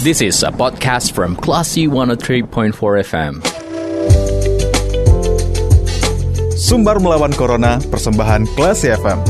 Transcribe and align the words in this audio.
This 0.00 0.24
is 0.24 0.40
a 0.40 0.48
podcast 0.48 1.12
from 1.12 1.36
Classy 1.36 1.84
103.4 1.84 2.72
FM. 3.04 3.44
Sumbar 6.56 6.96
melawan 7.04 7.36
Corona, 7.36 7.76
persembahan 7.84 8.48
Classy 8.56 8.88
FM. 8.96 9.20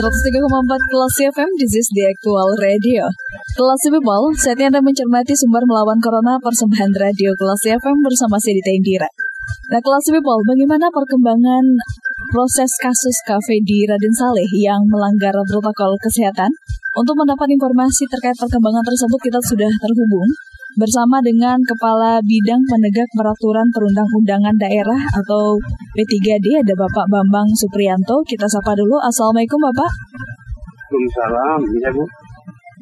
empat 0.00 0.80
Kelas 0.88 1.16
FM, 1.28 1.50
this 1.60 1.76
is 1.76 1.92
the 1.92 2.08
actual 2.08 2.56
radio. 2.56 3.04
Kelas 3.52 3.84
People, 3.84 4.32
saatnya 4.40 4.72
Anda 4.72 4.80
mencermati 4.80 5.36
sumber 5.36 5.60
melawan 5.68 6.00
Corona 6.00 6.40
persembahan 6.40 6.88
radio 6.96 7.36
Kelas 7.36 7.60
FM 7.68 8.00
bersama 8.00 8.40
saya 8.40 8.56
Dita 8.56 8.72
Indira. 8.72 9.12
Nah, 9.72 9.80
Kelas 9.80 10.04
People, 10.10 10.40
bagaimana 10.44 10.92
perkembangan 10.92 11.64
proses 12.28 12.70
kasus 12.76 13.16
kafe 13.24 13.56
di 13.64 13.88
Raden 13.88 14.12
Saleh 14.12 14.48
yang 14.58 14.84
melanggar 14.84 15.32
protokol 15.48 15.96
kesehatan? 16.02 16.52
Untuk 16.92 17.16
mendapat 17.16 17.48
informasi 17.48 18.04
terkait 18.04 18.36
perkembangan 18.36 18.84
tersebut, 18.84 19.16
kita 19.16 19.40
sudah 19.40 19.70
terhubung 19.80 20.28
bersama 20.76 21.20
dengan 21.24 21.56
Kepala 21.64 22.20
Bidang 22.20 22.60
Penegak 22.68 23.08
Peraturan 23.16 23.68
Perundang-undangan 23.72 24.56
Daerah 24.60 25.00
atau 25.16 25.56
P3D 25.96 26.64
ada 26.64 26.74
Bapak 26.76 27.08
Bambang 27.08 27.48
Suprianto. 27.56 28.20
Kita 28.28 28.44
sapa 28.44 28.76
dulu. 28.76 29.00
Assalamualaikum 29.00 29.56
Bapak. 29.72 29.88
Waalaikumsalam, 30.92 31.60
ya 31.80 31.90
Bu. 31.96 32.04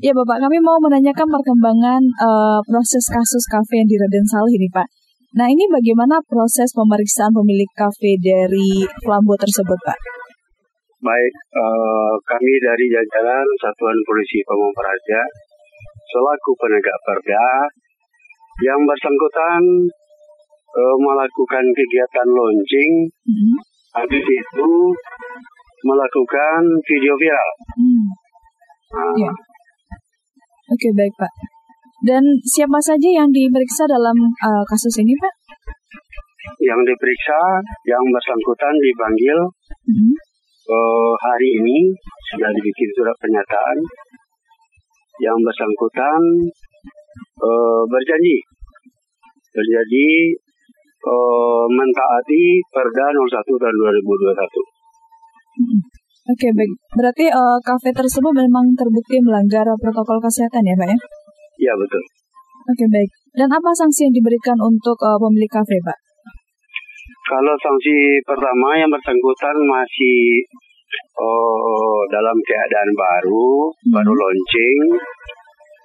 Ya 0.00 0.12
Bapak, 0.16 0.42
kami 0.42 0.58
mau 0.58 0.80
menanyakan 0.82 1.28
perkembangan 1.28 2.00
uh, 2.18 2.58
proses 2.66 3.04
kasus 3.06 3.44
kafe 3.46 3.84
yang 3.84 3.88
di 3.90 3.94
Raden 4.00 4.26
Saleh 4.26 4.58
ini 4.58 4.66
Pak. 4.72 4.99
Nah 5.30 5.46
ini 5.46 5.62
bagaimana 5.70 6.18
proses 6.26 6.74
pemeriksaan 6.74 7.30
pemilik 7.30 7.70
kafe 7.78 8.18
dari 8.18 8.82
Flambo 9.06 9.38
tersebut 9.38 9.78
Pak? 9.86 9.98
Baik, 11.00 11.34
uh, 11.54 12.12
kami 12.26 12.54
dari 12.58 12.90
jajaran 12.90 13.46
Satuan 13.62 13.94
Polisi 14.04 14.42
Pamung 14.42 14.74
Praja 14.74 15.22
selaku 16.10 16.50
penegak 16.58 16.98
perda 17.06 17.46
yang 18.66 18.80
bersangkutan 18.82 19.62
uh, 20.74 20.96
melakukan 20.98 21.64
kegiatan 21.78 22.28
launching, 22.34 22.90
hmm. 23.30 23.56
habis 23.94 24.24
itu 24.26 24.70
melakukan 25.86 26.60
video 26.90 27.14
viral. 27.14 27.50
Hmm. 27.78 28.06
Nah, 28.98 29.14
ya. 29.14 29.32
Oke 30.74 30.74
okay, 30.74 30.92
baik 30.98 31.14
Pak. 31.14 31.59
Dan 32.00 32.24
siapa 32.48 32.80
saja 32.80 33.08
yang 33.12 33.28
diperiksa 33.28 33.84
dalam 33.84 34.16
uh, 34.16 34.64
kasus 34.64 35.04
ini 35.04 35.12
Pak? 35.20 35.34
Yang 36.64 36.80
diperiksa, 36.88 37.40
yang 37.84 38.04
bersangkutan 38.08 38.72
dipanggil 38.80 39.38
hmm. 39.84 40.14
uh, 40.72 41.12
hari 41.20 41.48
ini 41.60 41.92
sudah 42.32 42.48
dibikin 42.56 42.88
surat 42.96 43.16
pernyataan 43.20 43.76
yang 45.20 45.36
bersangkutan 45.44 46.20
uh, 47.44 47.82
berjanji 47.84 48.40
berjanji 49.52 50.08
uh, 51.04 51.64
mentaati 51.68 52.64
Perda 52.72 53.06
01 53.12 53.44
tahun 53.44 53.74
2021. 54.00 54.40
Hmm. 55.60 55.80
Oke 56.30 56.46
okay, 56.46 56.50
baik, 56.54 56.72
berarti 56.94 57.26
uh, 57.28 57.58
kafe 57.60 57.90
tersebut 57.90 58.30
memang 58.30 58.72
terbukti 58.78 59.18
melanggar 59.18 59.66
protokol 59.82 60.22
kesehatan 60.22 60.62
ya 60.62 60.78
Pak 60.78 60.88
ya? 60.94 60.98
Iya 61.60 61.72
betul. 61.76 62.02
Oke 62.70 62.76
okay, 62.76 62.88
baik, 62.88 63.10
dan 63.36 63.48
apa 63.52 63.70
sanksi 63.76 64.08
yang 64.08 64.14
diberikan 64.16 64.56
untuk 64.60 64.96
uh, 65.04 65.16
pemilik 65.20 65.50
kafe 65.50 65.76
Pak? 65.84 65.98
Kalau 67.30 67.54
sanksi 67.62 68.18
pertama 68.26 68.74
yang 68.74 68.90
bersangkutan 68.90 69.56
masih 69.68 70.42
oh, 71.20 72.02
dalam 72.10 72.36
keadaan 72.42 72.90
baru, 72.96 73.70
hmm. 73.70 73.92
baru 73.94 74.12
launching, 74.12 74.80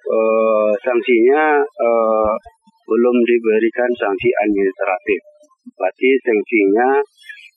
uh, 0.09 0.71
sanksinya 0.81 1.61
uh, 1.61 2.33
belum 2.85 3.17
diberikan 3.25 3.89
sanksi 3.97 4.29
administratif. 4.45 5.19
Berarti 5.75 6.09
sanksinya 6.21 6.89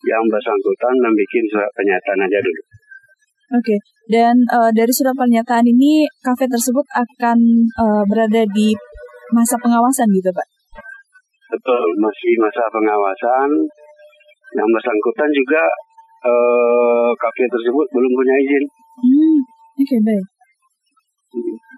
yang 0.06 0.24
bersangkutan 0.30 0.94
membuat 1.00 1.44
surat 1.52 1.70
pernyataan 1.74 2.24
aja 2.28 2.38
dulu. 2.40 2.62
Oke, 3.48 3.64
okay. 3.64 3.78
dan 4.12 4.36
uh, 4.52 4.68
dari 4.76 4.92
surat 4.92 5.16
pernyataan 5.16 5.64
ini 5.64 6.04
kafe 6.20 6.44
tersebut 6.44 6.84
akan 6.92 7.38
uh, 7.80 8.04
berada 8.04 8.44
di 8.52 8.76
masa 9.32 9.56
pengawasan 9.56 10.04
gitu, 10.12 10.28
Pak? 10.28 10.46
Betul, 11.56 11.80
masih 11.96 12.32
masa 12.44 12.68
pengawasan. 12.68 13.48
Yang 14.52 14.68
bersangkutan 14.68 15.30
juga 15.32 15.64
uh, 16.28 17.08
kafe 17.16 17.48
tersebut 17.48 17.86
belum 17.88 18.12
punya 18.12 18.34
izin. 18.36 18.64
Hmm, 19.00 19.38
oke 19.80 19.84
okay, 19.84 20.00
baik. 20.04 20.26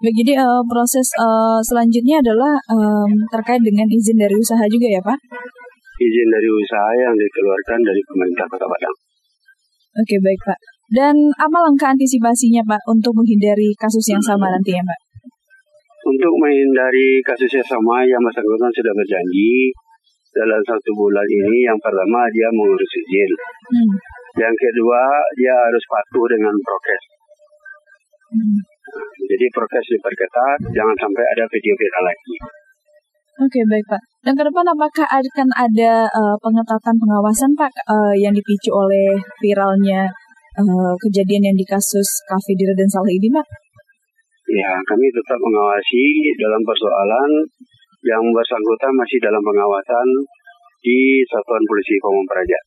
Baik, 0.02 0.14
jadi 0.26 0.32
uh, 0.42 0.62
proses 0.66 1.06
uh, 1.22 1.62
selanjutnya 1.62 2.18
adalah 2.18 2.58
um, 2.66 3.10
terkait 3.30 3.62
dengan 3.62 3.86
izin 3.86 4.18
dari 4.18 4.34
usaha 4.34 4.66
juga 4.66 4.90
ya 4.90 5.00
Pak? 5.06 5.18
Izin 6.02 6.28
dari 6.34 6.48
usaha 6.50 6.90
yang 6.98 7.14
dikeluarkan 7.14 7.78
dari 7.86 8.02
pemerintah 8.10 8.46
Kota 8.50 8.66
Padang. 8.66 8.96
Oke 10.02 10.18
baik 10.18 10.42
Pak. 10.42 10.79
Dan 10.90 11.14
apa 11.38 11.56
langkah 11.62 11.94
antisipasinya 11.94 12.66
Pak 12.66 12.82
untuk 12.90 13.14
menghindari 13.14 13.70
kasus 13.78 14.02
yang 14.10 14.18
sama 14.18 14.50
nanti 14.50 14.74
ya 14.74 14.82
Pak? 14.82 15.00
Untuk 16.02 16.34
menghindari 16.34 17.22
kasus 17.22 17.46
yang 17.54 17.62
sama 17.62 18.02
yang 18.02 18.18
bersangkutan 18.18 18.74
sudah 18.74 18.90
berjanji 18.98 19.70
dalam 20.34 20.58
satu 20.66 20.90
bulan 20.94 21.26
ini 21.26 21.66
yang 21.66 21.78
pertama 21.78 22.26
dia 22.34 22.50
mengurus 22.50 22.90
izin. 22.90 23.30
Hmm. 23.70 23.90
Yang 24.42 24.54
kedua 24.58 25.02
dia 25.38 25.54
harus 25.54 25.84
patuh 25.86 26.26
dengan 26.26 26.54
prokes. 26.58 27.02
Hmm. 28.34 28.58
Jadi 29.30 29.46
prokes 29.54 29.86
diperketat, 29.94 30.58
jangan 30.74 30.96
sampai 30.98 31.24
ada 31.38 31.44
video 31.54 31.74
viral 31.78 32.02
lagi. 32.02 32.36
Oke 33.46 33.60
baik 33.70 33.86
Pak. 33.86 34.02
Dan 34.26 34.34
ke 34.34 34.42
depan 34.42 34.66
apakah 34.66 35.06
akan 35.06 35.48
ada 35.54 35.92
uh, 36.10 36.36
pengetatan 36.42 36.94
pengawasan 36.98 37.54
Pak 37.54 37.72
uh, 37.86 38.14
yang 38.18 38.34
dipicu 38.34 38.74
oleh 38.74 39.16
viralnya 39.38 40.10
uh, 40.64 40.94
kejadian 41.00 41.52
yang 41.52 41.56
di 41.56 41.66
kasus 41.66 42.08
kafe 42.28 42.52
di 42.56 42.64
Raden 42.66 42.90
Saleh 42.90 43.14
ini 43.16 43.28
Pak? 43.32 43.46
Ya 44.50 44.72
kami 44.88 45.06
tetap 45.14 45.38
mengawasi 45.38 46.04
dalam 46.40 46.62
persoalan 46.66 47.30
yang 48.02 48.22
bersangkutan 48.32 48.92
masih 48.96 49.18
dalam 49.22 49.42
pengawasan 49.44 50.06
di 50.80 51.20
Satuan 51.28 51.62
Polisi 51.68 51.94
Pamung 52.00 52.28
Praja. 52.28 52.58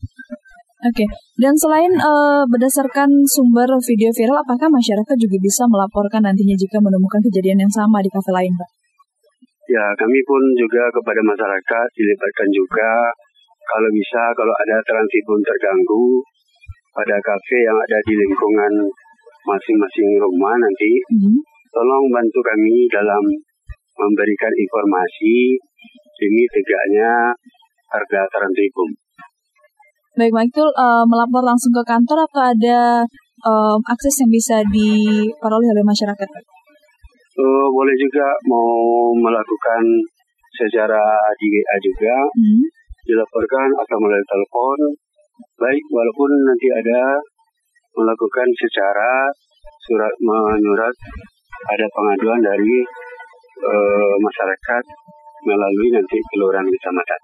Oke, 0.83 0.99
okay. 0.99 1.07
dan 1.39 1.55
selain 1.55 1.87
uh, 1.95 2.43
berdasarkan 2.51 3.07
sumber 3.23 3.71
video 3.87 4.11
viral, 4.11 4.35
apakah 4.35 4.67
masyarakat 4.67 5.15
juga 5.15 5.37
bisa 5.39 5.63
melaporkan 5.71 6.19
nantinya 6.27 6.59
jika 6.59 6.75
menemukan 6.83 7.23
kejadian 7.23 7.63
yang 7.63 7.71
sama 7.71 8.03
di 8.03 8.11
kafe 8.11 8.35
lain, 8.35 8.51
Pak? 8.51 8.69
Ya, 9.71 9.85
kami 9.95 10.19
pun 10.27 10.43
juga 10.59 10.91
kepada 10.91 11.23
masyarakat 11.23 11.87
dilibatkan 11.95 12.49
juga 12.51 13.15
kalau 13.63 13.89
bisa 13.95 14.21
kalau 14.35 14.51
ada 14.59 14.75
transit 14.83 15.23
pun 15.23 15.39
terganggu 15.39 16.19
pada 16.93 17.17
kafe 17.19 17.57
yang 17.65 17.77
ada 17.77 17.97
di 18.05 18.13
lingkungan 18.13 18.73
masing-masing 19.43 20.09
rumah 20.21 20.55
nanti, 20.55 20.91
mm 21.09 21.17
-hmm. 21.19 21.35
tolong 21.73 22.05
bantu 22.13 22.39
kami 22.39 22.87
dalam 22.87 23.23
memberikan 23.97 24.53
informasi 24.53 25.57
demi 26.17 26.43
tegaknya 26.49 27.33
harga 27.93 28.21
transit 28.31 28.73
Baik, 30.13 30.29
Pak 30.29 30.45
Iktul, 30.45 30.69
uh, 30.77 31.01
melapor 31.09 31.41
langsung 31.41 31.73
ke 31.73 31.81
kantor 31.81 32.29
atau 32.29 32.41
ada 32.53 33.01
uh, 33.41 33.77
akses 33.89 34.21
yang 34.21 34.29
bisa 34.29 34.61
diperoleh 34.69 35.69
oleh 35.73 35.81
masyarakat? 35.81 36.29
Uh, 37.33 37.67
boleh 37.73 37.97
juga 37.97 38.29
mau 38.45 39.09
melakukan 39.17 39.81
secara 40.53 41.01
di 41.41 41.45
WA 41.49 41.75
juga, 41.81 42.15
hmm. 42.29 42.61
dilaporkan 43.09 43.73
atau 43.73 43.97
melalui 43.97 44.27
telepon. 44.29 44.79
Baik, 45.63 45.83
walaupun 45.87 46.29
nanti 46.43 46.67
ada 46.67 47.23
melakukan 47.95 48.47
secara 48.59 49.31
surat 49.87 50.13
menyurat 50.19 50.95
ada 51.71 51.85
pengaduan 51.95 52.39
dari 52.43 52.83
uh, 53.63 54.15
masyarakat 54.19 54.83
melalui 55.47 55.87
nanti 55.95 56.17
kelurahan 56.35 56.67
kecamatan. 56.67 57.21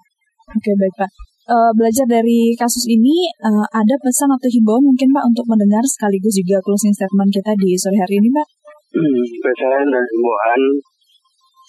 Oke, 0.56 0.72
baik 0.72 0.94
Pak 0.96 1.10
uh, 1.50 1.70
belajar 1.74 2.06
dari 2.06 2.54
kasus 2.54 2.86
ini, 2.86 3.30
uh, 3.42 3.66
ada 3.74 3.94
pesan 3.98 4.30
atau 4.30 4.48
himbauan 4.48 4.84
mungkin 4.86 5.08
Pak 5.10 5.24
untuk 5.26 5.44
mendengar 5.50 5.82
sekaligus 5.82 6.38
juga 6.38 6.62
closing 6.62 6.94
statement 6.94 7.30
kita 7.34 7.52
di 7.58 7.74
sore 7.74 7.98
hari 7.98 8.22
ini 8.22 8.30
Pak? 8.30 8.46
Hmm, 8.94 9.24
pesan 9.42 9.84
dan 9.90 10.04
himbauan 10.04 10.62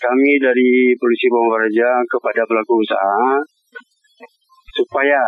kami 0.01 0.31
dari 0.41 0.97
Polisi 0.97 1.27
Bawaraja 1.29 1.89
kepada 2.09 2.41
pelaku 2.49 2.81
usaha 2.81 3.37
supaya 4.81 5.21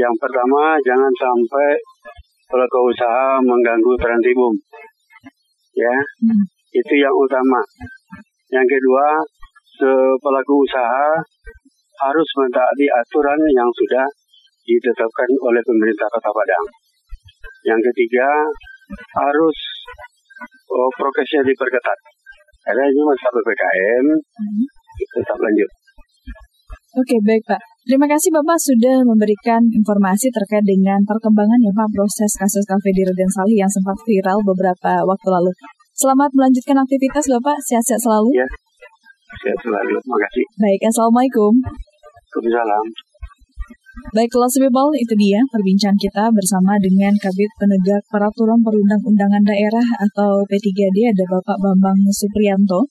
yang 0.00 0.14
pertama 0.16 0.80
jangan 0.80 1.12
sampai 1.12 1.76
pelaku 2.48 2.78
usaha 2.88 3.36
mengganggu 3.44 3.92
Trantibum. 4.00 4.56
Ya, 5.76 5.96
hmm. 6.24 6.44
itu 6.72 6.94
yang 6.98 7.12
utama. 7.14 7.60
Yang 8.50 8.66
kedua, 8.80 9.06
pelaku 10.18 10.54
usaha 10.66 11.20
harus 12.00 12.28
mentaati 12.40 12.86
aturan 12.90 13.40
yang 13.52 13.68
sudah 13.70 14.06
ditetapkan 14.64 15.30
oleh 15.44 15.62
pemerintah 15.62 16.08
Kota 16.10 16.30
Padang. 16.32 16.66
Yang 17.64 17.80
ketiga, 17.92 18.28
harus 19.20 19.58
oh, 20.72 20.90
prokesnya 20.96 21.44
diperketat. 21.44 21.98
Karena 22.60 22.84
ini 22.88 23.00
masa 23.04 23.28
PPKM 23.32 24.06
Hmm. 24.10 24.64
tetap 25.16 25.38
lanjut. 25.40 25.70
Oke, 27.00 27.16
baik 27.24 27.42
Pak. 27.48 27.69
Terima 27.80 28.04
kasih 28.04 28.28
Bapak 28.28 28.60
sudah 28.60 29.00
memberikan 29.08 29.64
informasi 29.64 30.28
terkait 30.28 30.60
dengan 30.68 31.00
perkembangan 31.08 31.56
ya 31.64 31.72
Pak 31.72 31.88
proses 31.96 32.28
kasus 32.36 32.60
kafe 32.68 32.92
di 32.92 33.08
Raden 33.08 33.32
Salih 33.32 33.56
yang 33.56 33.72
sempat 33.72 33.96
viral 34.04 34.36
beberapa 34.44 35.00
waktu 35.08 35.28
lalu. 35.32 35.48
Selamat 35.96 36.28
melanjutkan 36.36 36.76
aktivitas 36.76 37.24
Bapak, 37.40 37.56
sehat-sehat 37.64 38.04
selalu. 38.04 38.36
Ya. 38.36 38.44
Sehat 39.40 39.58
selalu. 39.64 39.96
Terima 39.96 40.18
kasih. 40.28 40.44
Baik, 40.60 40.80
Assalamualaikum. 40.92 41.52
Waalaikumsalam. 41.56 42.84
Baik, 44.12 44.30
kelas 44.32 44.54
people, 44.60 44.90
itu 44.96 45.14
dia 45.16 45.40
perbincangan 45.48 45.96
kita 45.96 46.24
bersama 46.36 46.76
dengan 46.84 47.16
Kabit 47.16 47.52
Penegak 47.56 48.04
Peraturan 48.12 48.60
Perundang-Undangan 48.60 49.44
Daerah 49.44 49.86
atau 50.04 50.44
P3D 50.44 51.16
ada 51.16 51.24
Bapak 51.32 51.56
Bambang 51.64 52.00
Suprianto 52.12 52.84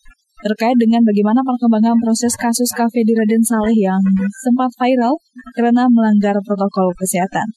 terkait 0.44 0.76
dengan 0.80 1.04
bagaimana 1.04 1.44
perkembangan 1.44 2.00
proses 2.00 2.32
kasus 2.40 2.72
kafe 2.72 3.04
di 3.04 3.12
Raden 3.16 3.44
Saleh 3.44 3.76
yang 3.76 4.00
sempat 4.44 4.72
viral 4.80 5.20
karena 5.56 5.88
melanggar 5.92 6.36
protokol 6.44 6.94
kesehatan. 6.96 7.48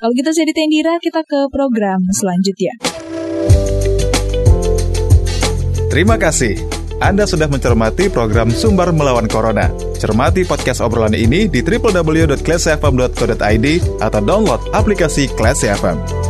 Kalau 0.00 0.16
gitu 0.16 0.32
saya 0.32 0.48
Tendira, 0.56 0.96
kita 0.96 1.20
ke 1.20 1.52
program 1.52 2.00
selanjutnya. 2.16 2.72
Terima 5.92 6.16
kasih. 6.16 6.56
Anda 7.00 7.24
sudah 7.28 7.48
mencermati 7.48 8.08
program 8.12 8.50
Sumber 8.52 8.92
Melawan 8.92 9.28
Corona. 9.28 9.70
Cermati 9.96 10.44
podcast 10.48 10.80
obrolan 10.84 11.14
ini 11.16 11.48
di 11.48 11.62
www.classfm.co.id 11.64 13.66
atau 14.00 14.20
download 14.20 14.60
aplikasi 14.72 15.28
Classy 15.36 15.68
FM. 15.72 16.29